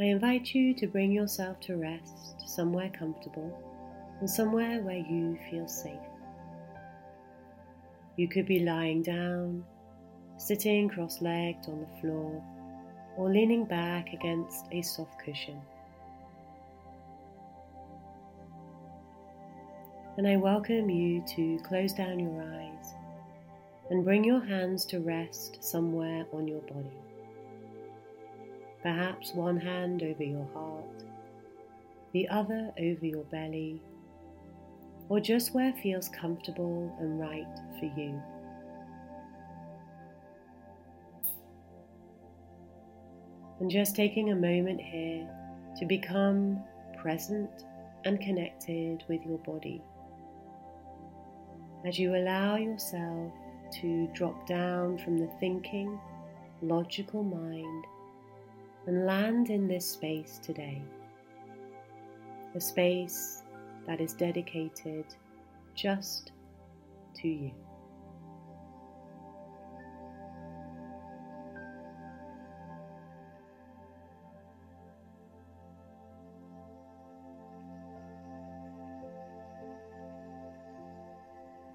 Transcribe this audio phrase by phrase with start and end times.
[0.00, 3.52] I invite you to bring yourself to rest somewhere comfortable
[4.20, 5.92] and somewhere where you feel safe.
[8.16, 9.62] You could be lying down,
[10.38, 12.42] sitting cross legged on the floor,
[13.18, 15.60] or leaning back against a soft cushion.
[20.16, 22.94] And I welcome you to close down your eyes
[23.90, 26.96] and bring your hands to rest somewhere on your body
[28.82, 31.04] perhaps one hand over your heart,
[32.12, 33.80] the other over your belly,
[35.08, 37.46] or just where feels comfortable and right
[37.78, 38.20] for you.
[43.60, 45.28] And just taking a moment here
[45.78, 46.60] to become
[47.00, 47.50] present
[48.04, 49.82] and connected with your body.
[51.86, 53.32] As you allow yourself
[53.80, 55.98] to drop down from the thinking,
[56.62, 57.84] logical mind
[58.90, 60.82] and land in this space today.
[62.56, 63.44] A space
[63.86, 65.04] that is dedicated
[65.76, 66.32] just
[67.14, 67.52] to you.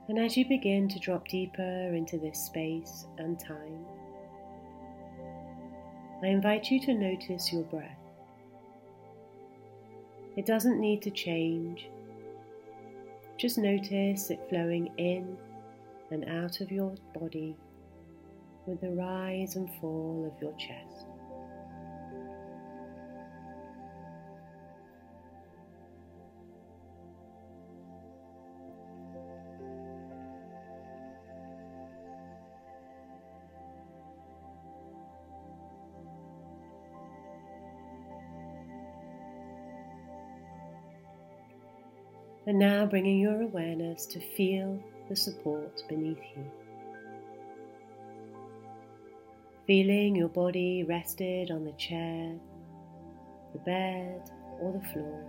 [0.09, 3.85] And as you begin to drop deeper into this space and time,
[6.23, 7.97] I invite you to notice your breath.
[10.35, 11.89] It doesn't need to change.
[13.37, 15.37] Just notice it flowing in
[16.11, 17.55] and out of your body
[18.65, 21.05] with the rise and fall of your chest.
[42.55, 46.45] And now bringing your awareness to feel the support beneath you.
[49.67, 52.33] Feeling your body rested on the chair,
[53.51, 55.21] the bed, or the floor.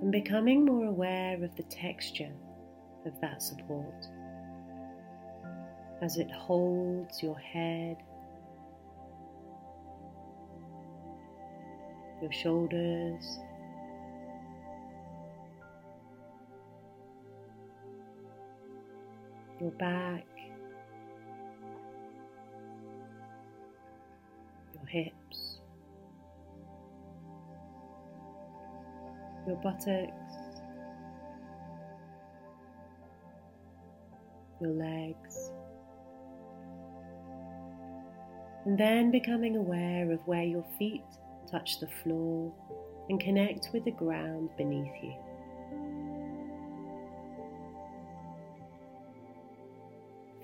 [0.00, 2.32] And becoming more aware of the texture
[3.04, 4.06] of that support
[6.00, 7.98] as it holds your head,
[12.22, 13.40] your shoulders,
[19.70, 20.26] your back,
[24.74, 25.58] your hips,
[29.46, 30.34] your buttocks,
[34.60, 35.50] your legs.
[38.66, 41.02] And then becoming aware of where your feet
[41.50, 42.52] touch the floor
[43.08, 45.14] and connect with the ground beneath you.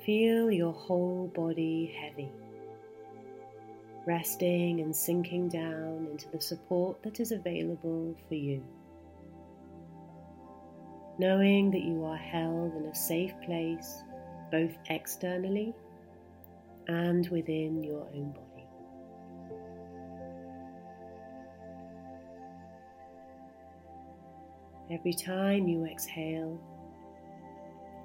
[0.07, 2.31] Feel your whole body heavy,
[4.07, 8.63] resting and sinking down into the support that is available for you.
[11.19, 14.05] Knowing that you are held in a safe place,
[14.53, 15.75] both externally
[16.87, 18.69] and within your own body.
[24.89, 26.61] Every time you exhale,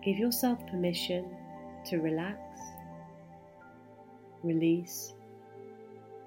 [0.04, 1.38] give yourself permission
[1.86, 2.40] to relax,
[4.44, 5.14] release,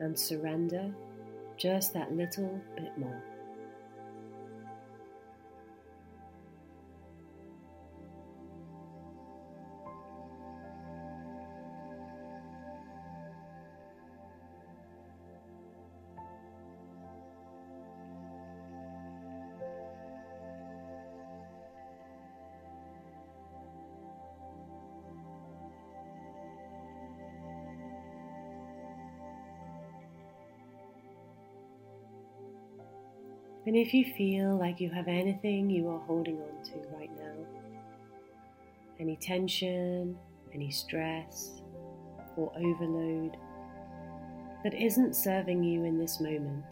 [0.01, 0.93] and surrender
[1.57, 3.23] just that little bit more.
[33.67, 37.47] And if you feel like you have anything you are holding on to right now,
[39.01, 40.19] any tension,
[40.53, 41.63] any stress,
[42.37, 43.37] or overload
[44.65, 46.65] that isn't serving you in this moment,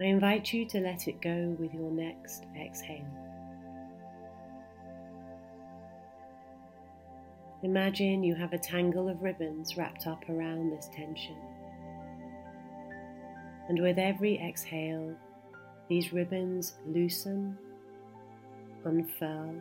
[0.00, 3.06] I invite you to let it go with your next exhale.
[7.62, 11.36] Imagine you have a tangle of ribbons wrapped up around this tension
[13.68, 15.14] and with every exhale,
[15.88, 17.56] these ribbons loosen,
[18.84, 19.54] unfurl,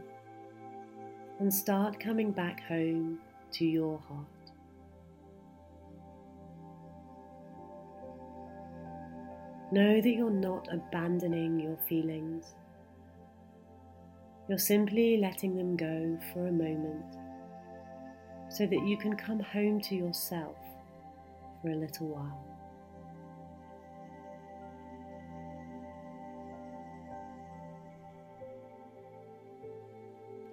[1.40, 3.20] and start coming back home
[3.52, 4.28] to your heart.
[9.72, 12.54] Know that you're not abandoning your feelings.
[14.48, 17.16] You're simply letting them go for a moment
[18.50, 20.58] so that you can come home to yourself
[21.62, 22.53] for a little while.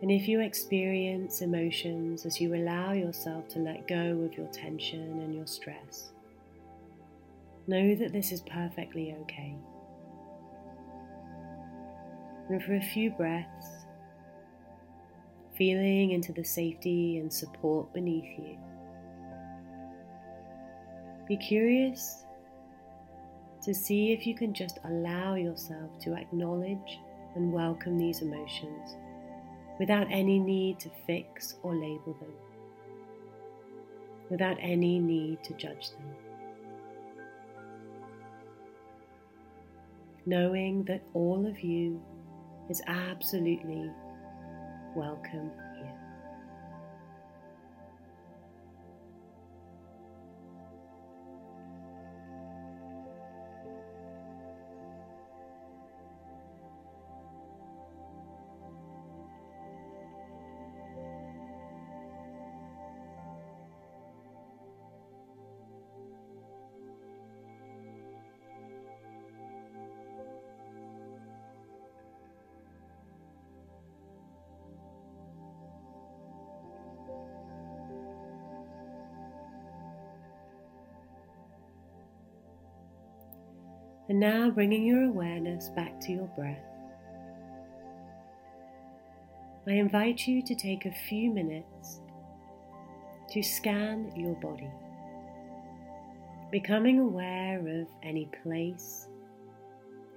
[0.03, 5.21] And if you experience emotions as you allow yourself to let go of your tension
[5.21, 6.13] and your stress,
[7.67, 9.55] know that this is perfectly okay.
[12.49, 13.67] And for a few breaths,
[15.55, 18.57] feeling into the safety and support beneath you,
[21.29, 22.25] be curious
[23.63, 26.99] to see if you can just allow yourself to acknowledge
[27.37, 28.97] and welcome these emotions
[29.81, 32.35] without any need to fix or label them,
[34.29, 36.05] without any need to judge them.
[40.27, 41.99] Knowing that all of you
[42.69, 43.91] is absolutely
[44.95, 45.51] welcome
[84.11, 86.59] And now bringing your awareness back to your breath,
[89.69, 92.01] I invite you to take a few minutes
[93.31, 94.69] to scan your body,
[96.51, 99.07] becoming aware of any place,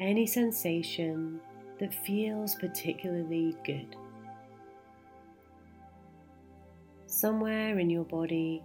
[0.02, 1.40] any sensation
[1.80, 3.96] that feels particularly good.
[7.06, 8.64] Somewhere in your body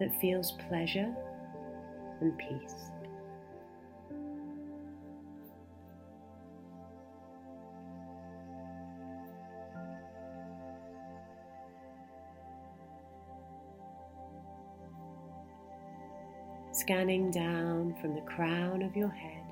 [0.00, 1.14] that feels pleasure
[2.22, 2.90] and peace.
[16.88, 19.44] Scanning down from the crown of your head,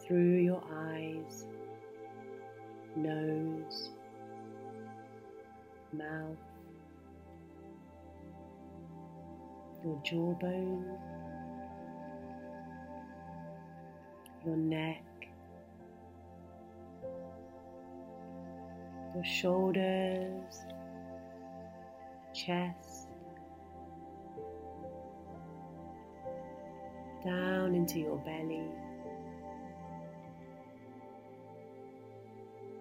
[0.00, 1.44] through your eyes,
[2.96, 3.90] nose,
[5.92, 6.38] mouth,
[9.84, 10.96] your jawbone,
[14.46, 15.04] your neck,
[19.14, 20.60] your shoulders,
[22.32, 23.13] chest
[27.24, 28.68] down into your belly,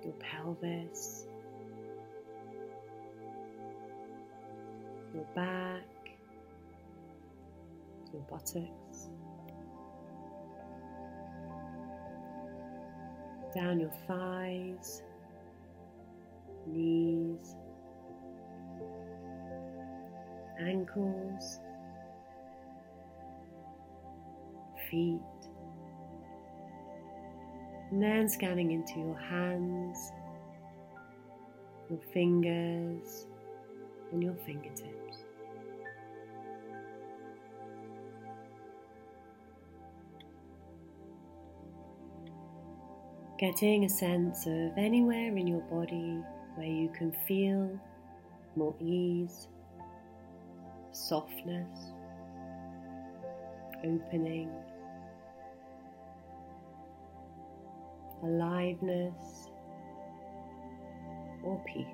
[0.04, 1.28] your pelvis,
[5.14, 5.82] your back,
[8.12, 9.10] your buttocks,
[13.56, 15.04] down your thighs,
[16.68, 17.56] knees,
[20.60, 21.60] ankles
[24.94, 25.20] feet.
[27.90, 30.12] And then scanning into your hands,
[31.90, 33.28] your fingers,
[34.12, 35.18] and your fingertips.
[43.40, 46.22] Getting a sense of anywhere in your body
[46.56, 47.80] where you can feel
[48.56, 49.48] more ease,
[50.92, 51.94] softness,
[53.84, 54.50] opening.
[58.24, 59.50] Aliveness,
[61.44, 61.86] or peace.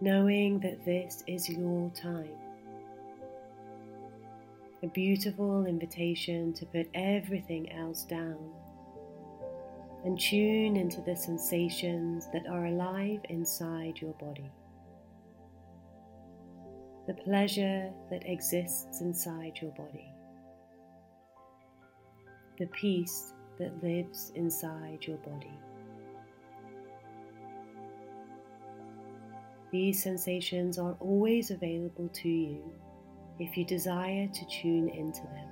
[0.00, 2.30] Knowing that this is your time.
[4.82, 8.38] A beautiful invitation to put everything else down
[10.04, 14.50] and tune into the sensations that are alive inside your body.
[17.06, 20.09] The pleasure that exists inside your body
[22.60, 25.58] the peace that lives inside your body.
[29.72, 32.62] These sensations are always available to you
[33.38, 35.48] if you desire to tune into them.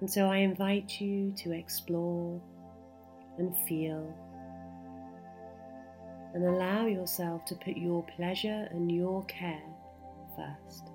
[0.00, 2.40] And so I invite you to explore
[3.36, 4.16] and feel
[6.32, 9.62] and allow yourself to put your pleasure and your care
[10.34, 10.91] first.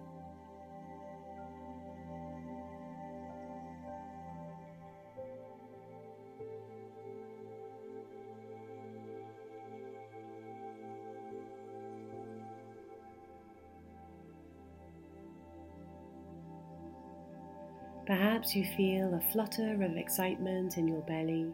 [18.07, 21.51] Perhaps you feel a flutter of excitement in your belly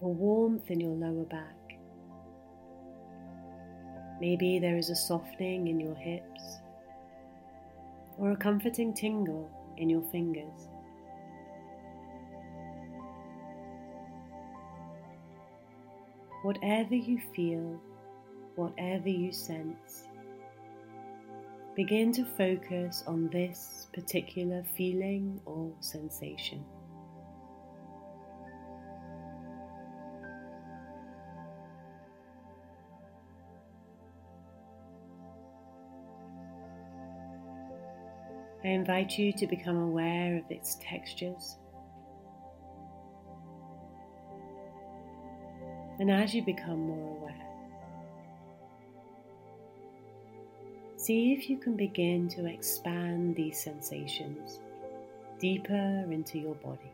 [0.00, 1.56] or warmth in your lower back.
[4.20, 6.60] Maybe there is a softening in your hips
[8.18, 10.68] or a comforting tingle in your fingers.
[16.44, 17.80] Whatever you feel,
[18.54, 20.04] whatever you sense,
[21.74, 26.64] begin to focus on this particular feeling or sensation.
[38.64, 41.56] I invite you to become aware of its textures.
[45.98, 47.41] And as you become more aware,
[51.02, 54.60] see if you can begin to expand these sensations
[55.40, 56.92] deeper into your body.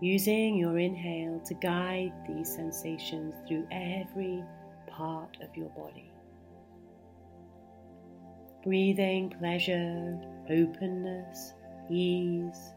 [0.00, 4.44] Using your inhale to guide these sensations through every
[4.86, 6.12] part of your body.
[8.62, 10.16] Breathing pleasure,
[10.48, 11.54] openness,
[11.90, 12.72] ease,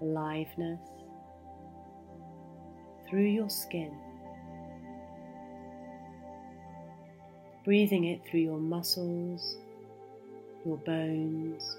[0.00, 0.80] aliveness
[3.08, 3.96] through your skin.
[7.64, 9.56] Breathing it through your muscles,
[10.66, 11.78] your bones,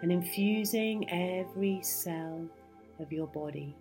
[0.00, 2.46] and infusing every cell
[3.00, 3.74] of your body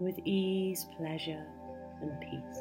[0.00, 1.46] with ease, pleasure,
[2.02, 2.60] and peace.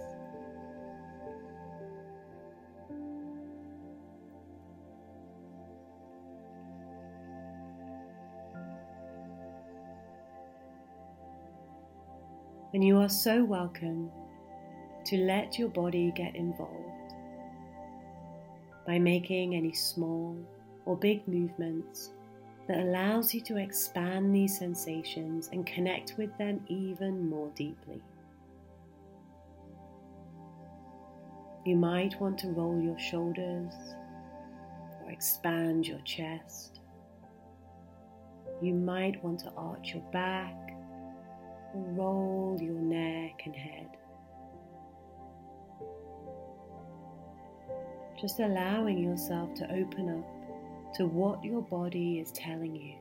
[12.75, 14.11] And you are so welcome
[15.05, 17.13] to let your body get involved
[18.85, 20.37] by making any small
[20.85, 22.11] or big movements
[22.67, 28.01] that allows you to expand these sensations and connect with them even more deeply.
[31.65, 33.73] You might want to roll your shoulders
[35.03, 36.79] or expand your chest.
[38.61, 40.55] You might want to arch your back
[41.73, 43.89] or roll your neck and head.
[48.25, 52.95] Just allowing yourself to open up to what your body is telling you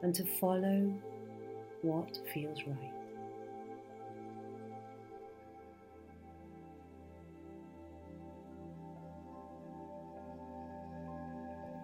[0.00, 0.94] and to follow
[1.82, 2.92] what feels right.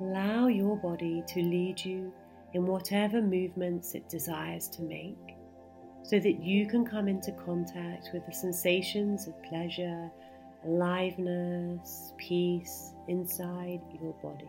[0.00, 2.12] Allow your body to lead you
[2.52, 5.34] in whatever movements it desires to make,
[6.04, 10.08] so that you can come into contact with the sensations of pleasure,
[10.64, 14.48] aliveness, peace inside your body.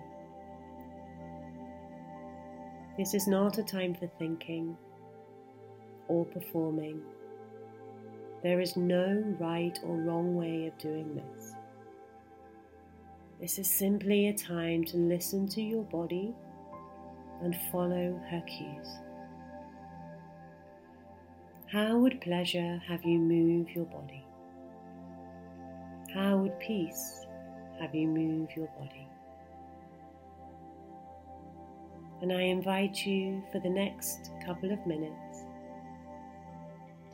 [2.97, 4.77] This is not a time for thinking
[6.07, 7.01] or performing.
[8.43, 11.53] There is no right or wrong way of doing this.
[13.41, 16.33] This is simply a time to listen to your body
[17.41, 18.87] and follow her cues.
[21.67, 24.24] How would pleasure have you move your body?
[26.15, 27.25] How would peace
[27.77, 29.05] have you move your body?
[32.21, 35.43] And I invite you for the next couple of minutes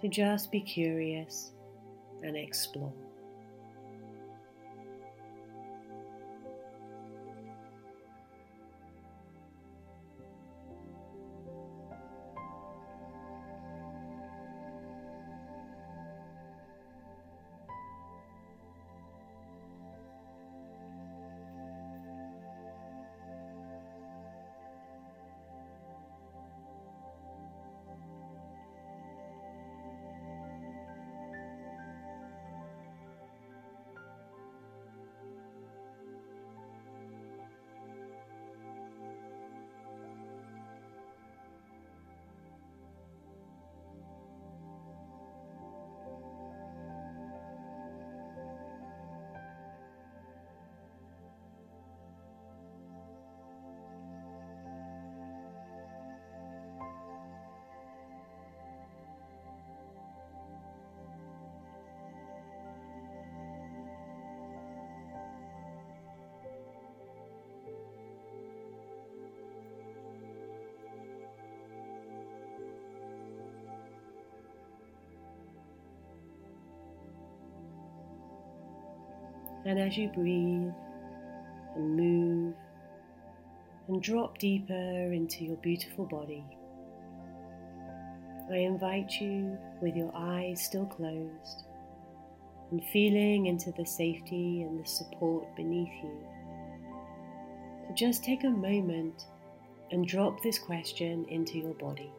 [0.01, 1.53] to just be curious
[2.21, 2.93] and explore.
[79.71, 80.73] And as you breathe
[81.77, 82.53] and move
[83.87, 86.43] and drop deeper into your beautiful body,
[88.51, 91.63] I invite you with your eyes still closed
[92.71, 96.19] and feeling into the safety and the support beneath you
[97.87, 99.23] to just take a moment
[99.91, 102.11] and drop this question into your body.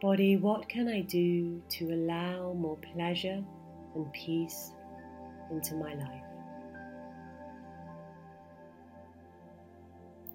[0.00, 3.44] Body, what can I do to allow more pleasure
[3.94, 4.72] and peace
[5.50, 6.24] into my life?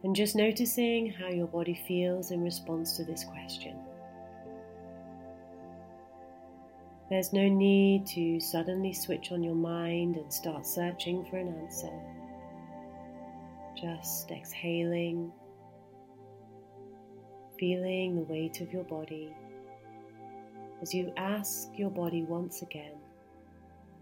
[0.04, 3.76] And just noticing how your body feels in response to this question.
[7.10, 11.90] There's no need to suddenly switch on your mind and start searching for an answer.
[13.76, 15.32] Just exhaling,
[17.58, 19.34] feeling the weight of your body
[20.82, 22.96] as you ask your body once again,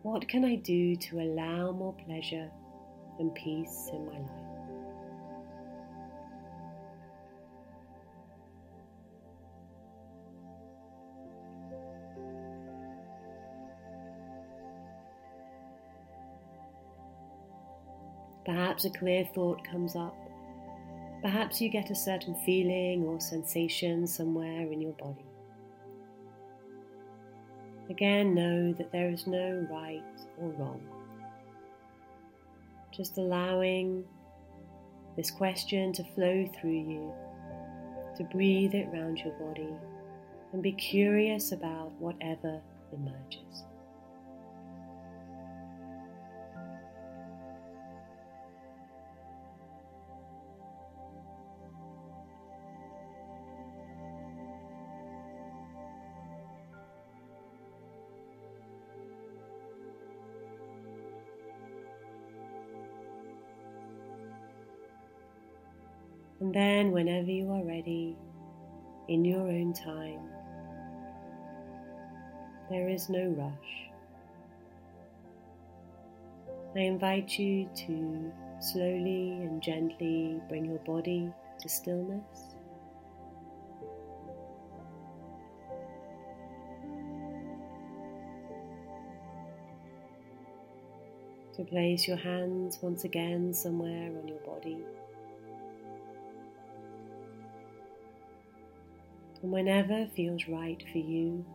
[0.03, 2.51] What can I do to allow more pleasure
[3.19, 4.53] and peace in my life?
[18.45, 20.15] Perhaps a clear thought comes up.
[21.21, 25.32] Perhaps you get a certain feeling or sensation somewhere in your body.
[27.89, 30.03] Again, know that there is no right
[30.39, 30.81] or wrong.
[32.91, 34.05] Just allowing
[35.17, 37.13] this question to flow through you,
[38.17, 39.73] to breathe it round your body,
[40.53, 42.61] and be curious about whatever
[42.93, 43.63] emerges.
[66.53, 68.15] And then, whenever you are ready,
[69.07, 70.19] in your own time,
[72.69, 73.89] there is no rush.
[76.75, 82.21] I invite you to slowly and gently bring your body to stillness.
[91.55, 94.77] To place your hands once again somewhere on your body.
[99.43, 101.45] And whenever feels right for you,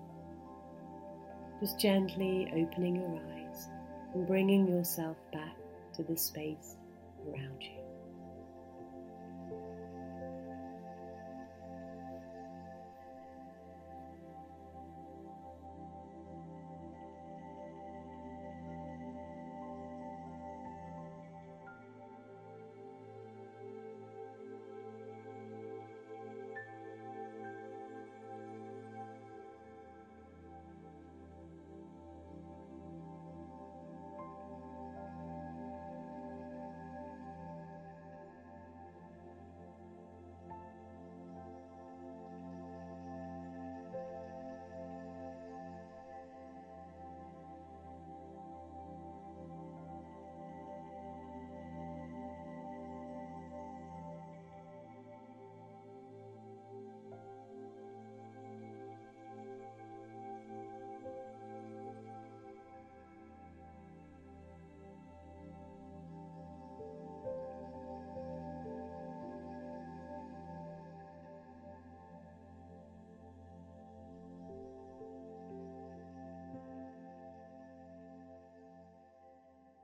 [1.58, 3.68] just gently opening your eyes
[4.14, 5.56] and bringing yourself back
[5.94, 6.76] to the space
[7.26, 7.87] around you.